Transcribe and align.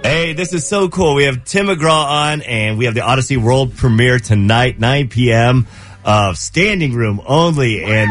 Hey, 0.00 0.32
this 0.32 0.54
is 0.54 0.66
so 0.66 0.88
cool. 0.88 1.14
We 1.14 1.24
have 1.24 1.44
Tim 1.44 1.66
McGraw 1.66 2.04
on, 2.04 2.42
and 2.42 2.78
we 2.78 2.86
have 2.86 2.94
the 2.94 3.02
Audacy 3.02 3.36
World 3.36 3.76
premiere 3.76 4.18
tonight, 4.18 4.80
9 4.80 5.08
p.m. 5.08 5.66
of 6.00 6.06
uh, 6.06 6.34
standing 6.34 6.94
room 6.94 7.20
only. 7.26 7.84
And 7.84 8.10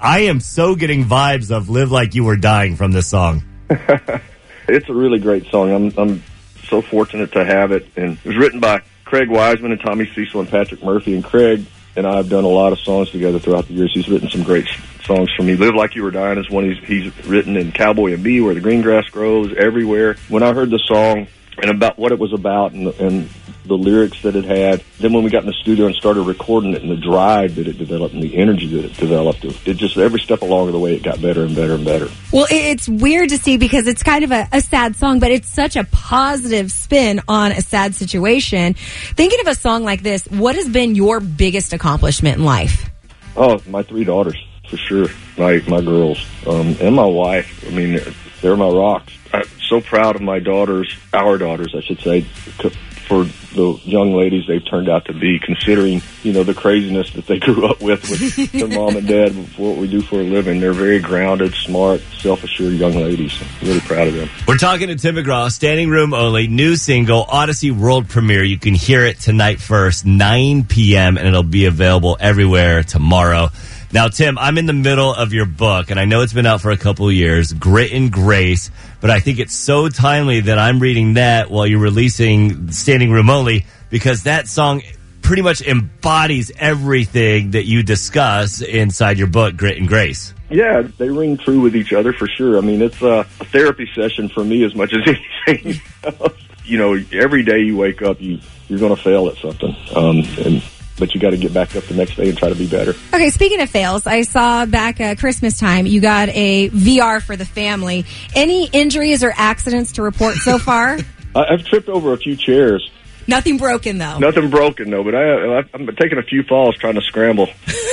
I 0.00 0.20
am 0.20 0.40
so 0.40 0.74
getting 0.74 1.04
vibes 1.04 1.50
of 1.50 1.70
Live 1.70 1.92
Like 1.92 2.14
You 2.14 2.24
Were 2.24 2.36
Dying 2.36 2.76
from 2.76 2.92
this 2.92 3.06
song. 3.06 3.44
it's 3.70 4.88
a 4.88 4.92
really 4.92 5.18
great 5.18 5.46
song. 5.46 5.70
I'm 5.70 5.92
I'm 5.96 6.22
so 6.64 6.82
fortunate 6.82 7.32
to 7.32 7.44
have 7.44 7.70
it, 7.70 7.86
and 7.96 8.18
it 8.18 8.24
was 8.24 8.36
written 8.36 8.58
by 8.58 8.82
Craig 9.04 9.30
Wiseman 9.30 9.70
and 9.70 9.80
Tommy 9.80 10.10
Cecil 10.14 10.40
and 10.40 10.48
Patrick 10.48 10.82
Murphy. 10.82 11.14
And 11.14 11.24
Craig 11.24 11.64
and 11.96 12.06
I 12.06 12.16
have 12.16 12.28
done 12.28 12.44
a 12.44 12.48
lot 12.48 12.72
of 12.72 12.80
songs 12.80 13.10
together 13.10 13.38
throughout 13.38 13.68
the 13.68 13.74
years. 13.74 13.92
He's 13.94 14.08
written 14.08 14.28
some 14.28 14.42
great 14.42 14.68
songs 15.04 15.30
for 15.36 15.42
me. 15.42 15.56
Live 15.56 15.74
Like 15.74 15.94
You 15.94 16.02
Were 16.02 16.10
Dying 16.10 16.38
is 16.38 16.50
one 16.50 16.64
he's, 16.64 16.82
he's 16.84 17.26
written 17.26 17.56
in 17.56 17.72
Cowboy 17.72 18.12
and 18.14 18.22
Me, 18.22 18.40
Where 18.40 18.54
the 18.54 18.60
Green 18.60 18.82
Grass 18.82 19.08
Grows, 19.08 19.54
Everywhere. 19.56 20.16
When 20.28 20.42
I 20.42 20.52
heard 20.52 20.70
the 20.70 20.80
song 20.86 21.26
and 21.58 21.70
about 21.70 21.98
what 21.98 22.12
it 22.12 22.18
was 22.18 22.32
about 22.32 22.72
and, 22.72 22.88
and 23.00 23.28
the 23.66 23.74
lyrics 23.74 24.20
that 24.22 24.36
it 24.36 24.44
had, 24.44 24.82
then 24.98 25.12
when 25.12 25.24
we 25.24 25.30
got 25.30 25.42
in 25.42 25.46
the 25.46 25.54
studio 25.54 25.86
and 25.86 25.94
started 25.94 26.22
recording 26.22 26.74
it 26.74 26.82
and 26.82 26.90
the 26.90 26.96
drive 26.96 27.54
that 27.54 27.66
it 27.66 27.78
developed 27.78 28.14
and 28.14 28.22
the 28.22 28.36
energy 28.36 28.66
that 28.66 28.84
it 28.84 28.94
developed, 28.94 29.44
it, 29.44 29.68
it 29.68 29.76
just 29.76 29.96
every 29.96 30.20
step 30.20 30.42
along 30.42 30.70
the 30.72 30.78
way 30.78 30.94
it 30.94 31.02
got 31.02 31.20
better 31.22 31.44
and 31.44 31.54
better 31.54 31.74
and 31.74 31.84
better. 31.84 32.08
Well, 32.32 32.46
it's 32.50 32.88
weird 32.88 33.30
to 33.30 33.38
see 33.38 33.56
because 33.56 33.86
it's 33.86 34.02
kind 34.02 34.24
of 34.24 34.32
a, 34.32 34.48
a 34.52 34.60
sad 34.60 34.96
song, 34.96 35.18
but 35.18 35.30
it's 35.30 35.48
such 35.48 35.76
a 35.76 35.84
positive 35.84 36.70
spin 36.72 37.20
on 37.28 37.52
a 37.52 37.60
sad 37.60 37.94
situation. 37.94 38.74
Thinking 38.74 39.40
of 39.40 39.46
a 39.46 39.54
song 39.54 39.84
like 39.84 40.02
this, 40.02 40.26
what 40.26 40.56
has 40.56 40.68
been 40.68 40.94
your 40.94 41.20
biggest 41.20 41.72
accomplishment 41.72 42.38
in 42.38 42.44
life? 42.44 42.90
Oh, 43.36 43.60
my 43.66 43.82
three 43.82 44.04
daughters 44.04 44.36
for 44.68 44.76
sure. 44.76 45.08
My 45.36 45.62
my 45.68 45.80
girls 45.80 46.24
um, 46.46 46.76
and 46.80 46.94
my 46.94 47.06
wife. 47.06 47.64
I 47.66 47.70
mean, 47.70 48.00
they're 48.40 48.56
my 48.56 48.68
rocks. 48.68 49.16
I'm 49.32 49.44
so 49.68 49.80
proud 49.80 50.16
of 50.16 50.22
my 50.22 50.38
daughters, 50.38 50.94
our 51.12 51.38
daughters, 51.38 51.74
I 51.74 51.80
should 51.80 52.00
say, 52.00 52.20
c- 52.22 52.70
for 53.08 53.24
the 53.54 53.78
young 53.84 54.14
ladies 54.14 54.46
they've 54.46 54.64
turned 54.64 54.88
out 54.88 55.04
to 55.06 55.12
be. 55.12 55.38
Considering 55.38 56.00
you 56.22 56.32
know 56.32 56.42
the 56.42 56.54
craziness 56.54 57.10
that 57.12 57.26
they 57.26 57.38
grew 57.40 57.66
up 57.66 57.80
with 57.82 58.08
with 58.08 58.52
their 58.52 58.68
mom 58.68 58.96
and 58.96 59.06
dad, 59.06 59.32
what 59.58 59.76
we 59.76 59.88
do 59.88 60.00
for 60.02 60.20
a 60.20 60.22
living, 60.22 60.60
they're 60.60 60.72
very 60.72 61.00
grounded, 61.00 61.54
smart, 61.54 62.00
self-assured 62.18 62.74
young 62.74 62.92
ladies. 62.94 63.38
I'm 63.60 63.68
really 63.68 63.80
proud 63.80 64.08
of 64.08 64.14
them. 64.14 64.28
We're 64.46 64.56
talking 64.56 64.88
to 64.88 64.96
Tim 64.96 65.16
McGraw, 65.16 65.50
standing 65.50 65.90
room 65.90 66.14
only, 66.14 66.46
new 66.46 66.76
single, 66.76 67.24
Audacy 67.26 67.72
World 67.72 68.08
premiere. 68.08 68.44
You 68.44 68.58
can 68.58 68.74
hear 68.74 69.04
it 69.04 69.20
tonight 69.20 69.60
first, 69.60 70.06
9 70.06 70.64
p.m., 70.64 71.18
and 71.18 71.26
it'll 71.26 71.42
be 71.42 71.66
available 71.66 72.16
everywhere 72.20 72.82
tomorrow. 72.82 73.50
Now, 73.94 74.08
Tim, 74.08 74.38
I'm 74.38 74.58
in 74.58 74.66
the 74.66 74.72
middle 74.72 75.14
of 75.14 75.32
your 75.32 75.46
book, 75.46 75.92
and 75.92 76.00
I 76.00 76.04
know 76.04 76.22
it's 76.22 76.32
been 76.32 76.46
out 76.46 76.60
for 76.60 76.72
a 76.72 76.76
couple 76.76 77.12
years, 77.12 77.52
Grit 77.52 77.92
and 77.92 78.10
Grace, 78.10 78.72
but 79.00 79.08
I 79.08 79.20
think 79.20 79.38
it's 79.38 79.54
so 79.54 79.88
timely 79.88 80.40
that 80.40 80.58
I'm 80.58 80.80
reading 80.80 81.14
that 81.14 81.48
while 81.48 81.64
you're 81.64 81.78
releasing 81.78 82.72
Standing 82.72 83.12
Room 83.12 83.30
Only, 83.30 83.66
because 83.90 84.24
that 84.24 84.48
song 84.48 84.82
pretty 85.22 85.42
much 85.42 85.62
embodies 85.62 86.50
everything 86.58 87.52
that 87.52 87.66
you 87.66 87.84
discuss 87.84 88.62
inside 88.62 89.16
your 89.16 89.28
book, 89.28 89.56
Grit 89.56 89.78
and 89.78 89.86
Grace. 89.86 90.34
Yeah, 90.50 90.82
they 90.98 91.08
ring 91.08 91.36
true 91.36 91.60
with 91.60 91.76
each 91.76 91.92
other 91.92 92.12
for 92.12 92.26
sure. 92.26 92.58
I 92.58 92.62
mean, 92.62 92.82
it's 92.82 93.00
a, 93.00 93.20
a 93.20 93.44
therapy 93.44 93.88
session 93.94 94.28
for 94.28 94.42
me 94.42 94.64
as 94.64 94.74
much 94.74 94.92
as 94.92 95.16
anything. 95.46 95.80
else. 96.02 96.32
you 96.64 96.78
know, 96.78 96.98
every 97.12 97.44
day 97.44 97.60
you 97.60 97.76
wake 97.76 98.02
up, 98.02 98.20
you 98.20 98.40
you're 98.66 98.80
going 98.80 98.96
to 98.96 99.00
fail 99.00 99.28
at 99.28 99.36
something, 99.36 99.76
um, 99.94 100.24
and 100.44 100.64
but 100.98 101.14
you 101.14 101.20
got 101.20 101.30
to 101.30 101.36
get 101.36 101.52
back 101.52 101.74
up 101.76 101.84
the 101.84 101.94
next 101.94 102.16
day 102.16 102.28
and 102.28 102.38
try 102.38 102.48
to 102.48 102.54
be 102.54 102.66
better. 102.68 102.94
Okay, 103.12 103.30
speaking 103.30 103.60
of 103.60 103.70
fails, 103.70 104.06
I 104.06 104.22
saw 104.22 104.66
back 104.66 105.00
uh, 105.00 105.14
Christmas 105.16 105.58
time 105.58 105.86
you 105.86 106.00
got 106.00 106.28
a 106.30 106.70
VR 106.70 107.22
for 107.22 107.36
the 107.36 107.44
family. 107.44 108.04
Any 108.34 108.66
injuries 108.66 109.22
or 109.24 109.32
accidents 109.36 109.92
to 109.92 110.02
report 110.02 110.36
so 110.36 110.58
far? 110.58 110.98
I, 111.34 111.44
I've 111.52 111.64
tripped 111.64 111.88
over 111.88 112.12
a 112.12 112.16
few 112.18 112.36
chairs. 112.36 112.90
Nothing 113.26 113.56
broken 113.56 113.96
though. 113.98 114.18
Nothing 114.18 114.50
broken 114.50 114.90
though, 114.90 115.02
but 115.02 115.14
I, 115.14 115.58
I 115.58 115.62
I'm 115.72 115.86
taking 115.96 116.18
a 116.18 116.22
few 116.22 116.42
falls 116.42 116.76
trying 116.76 116.94
to 116.94 117.00
scramble, 117.00 117.48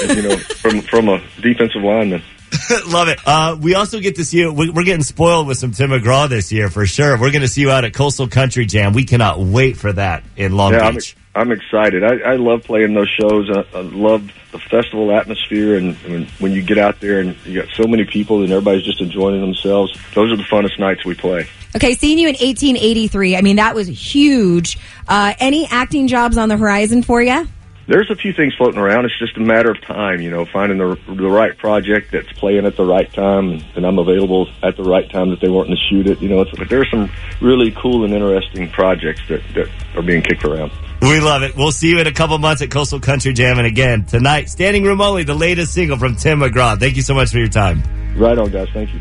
you 0.10 0.22
know, 0.24 0.38
from 0.58 0.82
from 0.82 1.08
a 1.08 1.20
defensive 1.42 1.82
lineman. 1.82 2.22
Love 2.88 3.08
it. 3.08 3.20
Uh, 3.26 3.58
we 3.60 3.76
also 3.76 4.02
get 4.02 4.16
to 4.16 4.26
see 4.26 4.40
you. 4.40 4.52
we- 4.52 4.70
We're 4.70 4.84
getting 4.84 5.04
spoiled 5.04 5.48
with 5.48 5.58
some 5.58 5.72
Tim 5.72 5.92
McGraw 5.92 6.28
this 6.28 6.52
year 6.52 6.70
for 6.70 6.86
sure. 6.86 7.14
We're 7.18 7.32
going 7.32 7.44
to 7.44 7.48
see 7.48 7.62
you 7.62 7.72
out 7.72 7.86
at 7.86 7.94
Coastal 7.94 8.28
Country 8.28 8.66
Jam. 8.66 8.92
We 8.92 9.06
cannot 9.06 9.40
wait 9.40 9.78
for 9.78 9.94
that 9.94 10.24
in 10.36 10.52
Long 10.52 10.74
yeah, 10.74 10.82
I'm, 10.88 10.96
Beach. 10.96 11.16
I'm 11.34 11.52
excited. 11.52 12.04
I, 12.04 12.32
I 12.32 12.36
love 12.36 12.64
playing 12.64 12.94
those 12.94 13.10
shows. 13.10 13.50
I, 13.50 13.78
I 13.78 13.82
love 13.82 14.30
the 14.52 14.60
festival 14.60 15.12
atmosphere, 15.12 15.78
and 15.78 15.96
when, 15.98 16.26
when 16.40 16.52
you 16.52 16.62
get 16.62 16.78
out 16.78 17.00
there 17.00 17.20
and 17.20 17.38
you 17.46 17.62
got 17.62 17.74
so 17.74 17.88
many 17.88 18.04
people 18.04 18.44
and 18.44 18.52
everybody's 18.52 18.84
just 18.84 19.00
enjoying 19.00 19.40
themselves, 19.40 19.98
those 20.14 20.32
are 20.32 20.36
the 20.36 20.44
funnest 20.44 20.78
nights 20.78 21.06
we 21.06 21.16
play. 21.16 21.48
Okay, 21.74 21.94
seeing 21.94 22.18
you 22.18 22.28
in 22.28 22.34
1883, 22.34 23.38
I 23.38 23.42
mean, 23.42 23.56
that 23.56 23.76
was 23.76 23.88
huge. 23.88 24.78
Uh, 25.08 25.34
any 25.40 25.68
acting 25.68 26.08
jobs 26.08 26.38
on 26.38 26.50
the 26.50 26.58
horizon 26.58 27.02
for 27.02 27.22
you? 27.22 27.48
There's 27.88 28.10
a 28.10 28.16
few 28.16 28.32
things 28.34 28.54
floating 28.56 28.80
around. 28.80 29.06
It's 29.06 29.18
just 29.20 29.36
a 29.38 29.42
matter 29.42 29.72
of 29.72 29.82
time, 29.82 30.22
you 30.22 30.30
know, 30.30 30.46
finding 30.46 30.78
the 30.78 30.98
the 31.08 31.30
right 31.30 31.58
project 31.58 32.12
that's 32.12 32.32
playing 32.34 32.66
at 32.66 32.78
the 32.78 32.86
right 32.86 33.12
time, 33.12 33.64
and 33.76 33.86
I'm 33.86 34.00
available 34.00 34.50
at 34.64 34.78
the 34.78 34.84
right 34.84 35.10
time 35.10 35.30
that 35.32 35.42
they 35.42 35.50
want 35.50 35.70
to 35.70 35.76
shoot 35.90 36.08
it. 36.08 36.22
You 36.22 36.30
know, 36.30 36.42
it's, 36.42 36.58
but 36.58 36.70
there's 36.70 36.90
some 36.90 37.12
really 37.42 37.72
cool 37.72 38.06
and 38.06 38.14
interesting 38.14 38.70
projects 38.70 39.22
that 39.28 39.42
that 39.56 39.68
are 39.96 40.04
being 40.04 40.22
kicked 40.22 40.46
around. 40.46 40.72
We 41.02 41.20
love 41.20 41.42
it. 41.42 41.58
We'll 41.58 41.72
see 41.72 41.90
you 41.90 42.00
in 42.00 42.06
a 42.06 42.12
couple 42.12 42.38
months 42.38 42.62
at 42.62 42.70
Coastal 42.70 43.00
Country 43.00 43.34
Jam. 43.34 43.58
And 43.58 43.66
again, 43.66 44.06
tonight, 44.06 44.50
Standing 44.50 44.84
Room 44.84 45.02
Only, 45.02 45.24
the 45.24 45.34
latest 45.34 45.74
single 45.74 45.98
from 45.98 46.16
Tim 46.16 46.40
McGraw. 46.40 46.80
Thank 46.80 46.96
you 46.96 47.02
so 47.02 47.16
much 47.16 47.32
for 47.32 47.40
your 47.40 47.48
time. 47.48 47.82
Right 48.16 48.38
on, 48.38 48.52
guys. 48.52 48.70
Thank 48.72 48.94
you. 48.94 49.01